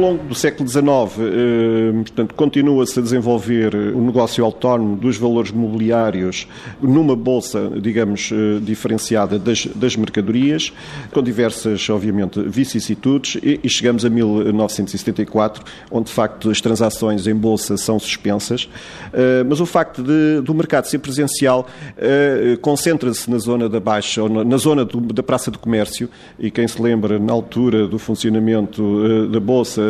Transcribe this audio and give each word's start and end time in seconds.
Longo 0.00 0.24
do 0.24 0.34
século 0.34 0.68
XIX, 0.68 0.82
eh, 0.84 1.92
portanto, 1.92 2.34
continua-se 2.34 2.98
a 2.98 3.02
desenvolver 3.02 3.74
o 3.74 4.00
negócio 4.00 4.44
autónomo 4.44 4.96
dos 4.96 5.16
valores 5.16 5.50
mobiliários 5.50 6.46
numa 6.80 7.14
bolsa, 7.14 7.70
digamos, 7.80 8.30
eh, 8.32 8.58
diferenciada 8.60 9.38
das, 9.38 9.66
das 9.66 9.96
mercadorias, 9.96 10.72
com 11.12 11.22
diversas, 11.22 11.88
obviamente, 11.90 12.40
vicissitudes, 12.42 13.40
e, 13.42 13.60
e, 13.62 13.68
chegamos 13.68 14.04
a 14.04 14.10
1974, 14.10 15.62
onde, 15.90 16.06
de 16.06 16.12
facto, 16.12 16.50
as 16.50 16.60
transações 16.60 17.26
em 17.26 17.34
bolsa 17.34 17.76
são 17.76 17.98
suspensas, 17.98 18.68
eh, 19.12 19.44
mas 19.44 19.60
o 19.60 19.66
facto 19.66 20.02
de, 20.02 20.40
do 20.40 20.54
mercado 20.54 20.86
ser 20.86 20.98
presencial 20.98 21.66
eh, 21.96 22.58
concentra-se 22.60 23.30
na 23.30 23.38
zona 23.38 23.68
da 23.68 23.80
Baixa, 23.80 24.22
ou 24.22 24.28
na, 24.28 24.44
na 24.44 24.56
zona 24.56 24.84
do, 24.84 25.00
da 25.00 25.22
Praça 25.22 25.50
do 25.50 25.58
Comércio, 25.58 26.08
e 26.38 26.50
quem 26.50 26.66
se 26.66 26.80
lembra, 26.80 27.18
na 27.18 27.32
altura 27.32 27.86
do 27.86 27.98
funcionamento 27.98 28.82
eh, 29.04 29.26
da 29.28 29.40
bolsa, 29.40 29.80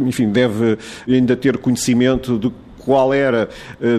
enfim, 0.00 0.28
deve 0.30 0.78
ainda 1.08 1.36
ter 1.36 1.58
conhecimento 1.58 2.38
do 2.38 2.52
qual 2.80 3.12
era, 3.12 3.48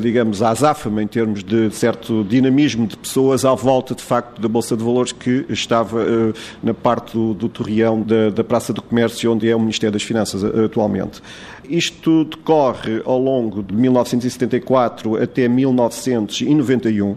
digamos, 0.01 0.41
a 0.41 0.49
azáfama 0.49 1.03
em 1.03 1.07
termos 1.07 1.43
de 1.43 1.69
certo 1.69 2.23
dinamismo 2.23 2.87
de 2.87 2.97
pessoas 2.97 3.45
à 3.45 3.53
volta, 3.53 3.93
de 3.93 4.01
facto, 4.01 4.41
da 4.41 4.47
Bolsa 4.47 4.75
de 4.75 4.83
Valores 4.83 5.11
que 5.11 5.45
estava 5.49 6.03
na 6.63 6.73
parte 6.73 7.13
do, 7.13 7.35
do 7.35 7.47
torreão 7.47 8.01
da, 8.01 8.31
da 8.31 8.43
Praça 8.43 8.73
do 8.73 8.81
Comércio, 8.81 9.31
onde 9.31 9.47
é 9.47 9.55
o 9.55 9.59
Ministério 9.59 9.93
das 9.93 10.01
Finanças 10.01 10.43
atualmente. 10.43 11.21
Isto 11.69 12.25
decorre 12.25 13.01
ao 13.05 13.19
longo 13.19 13.61
de 13.61 13.73
1974 13.73 15.21
até 15.21 15.47
1991 15.47 17.15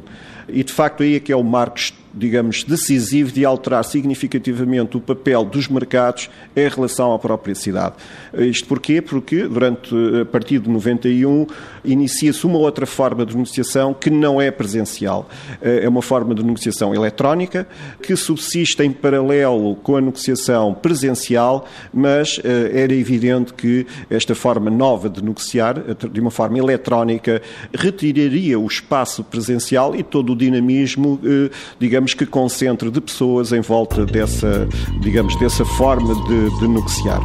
e, 0.48 0.62
de 0.62 0.72
facto, 0.72 1.02
aí 1.02 1.16
é 1.16 1.20
que 1.20 1.32
é 1.32 1.36
o 1.36 1.42
marco 1.42 1.78
digamos, 2.14 2.64
decisivo 2.64 3.32
de 3.32 3.44
alterar 3.44 3.84
significativamente 3.84 4.96
o 4.96 5.00
papel 5.00 5.44
dos 5.44 5.68
mercados 5.68 6.30
em 6.54 6.68
relação 6.68 7.12
à 7.12 7.18
própria 7.18 7.54
cidade. 7.54 7.94
Isto 8.36 8.68
porquê? 8.68 9.02
Porque 9.02 9.46
durante 9.46 9.94
a 10.20 10.24
partir 10.24 10.58
de 10.58 10.70
91 10.70 11.46
inicia-se 11.84 12.46
uma 12.46 12.58
outra 12.58 12.86
forma 12.86 13.26
de 13.26 13.36
negociação 13.36 13.92
que 13.92 14.10
não 14.10 14.40
é 14.40 14.50
presencial. 14.50 15.28
É 15.60 15.88
uma 15.88 16.02
forma 16.02 16.34
de 16.34 16.42
negociação 16.42 16.94
eletrónica 16.94 17.66
que 18.02 18.16
subsiste 18.16 18.82
em 18.82 18.92
paralelo 18.92 19.76
com 19.76 19.96
a 19.96 20.00
negociação 20.00 20.74
presencial, 20.74 21.66
mas 21.92 22.40
eh, 22.44 22.70
era 22.82 22.94
evidente 22.94 23.52
que 23.54 23.86
esta 24.08 24.34
forma 24.34 24.70
nova 24.70 25.08
de 25.08 25.22
negociar, 25.22 25.76
de 26.10 26.20
uma 26.20 26.30
forma 26.30 26.58
eletrónica, 26.58 27.42
retiraria 27.72 28.58
o 28.58 28.66
espaço 28.66 29.24
presencial 29.24 29.94
e 29.94 30.02
todo 30.02 30.32
o 30.32 30.36
dinamismo, 30.36 31.20
eh, 31.24 31.50
digamos, 31.78 32.03
digamos 32.04 32.14
que 32.14 32.26
concentre 32.26 32.90
de 32.90 33.00
pessoas 33.00 33.50
em 33.52 33.60
volta 33.60 34.04
dessa, 34.04 34.68
digamos, 35.00 35.38
dessa 35.38 35.64
forma 35.64 36.14
de, 36.26 36.58
de 36.58 36.68
negociar. 36.68 37.22